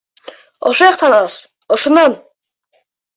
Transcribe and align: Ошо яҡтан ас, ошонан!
Ошо 0.69 0.87
яҡтан 0.87 1.15
ас, 1.17 1.35
ошонан! 1.77 2.17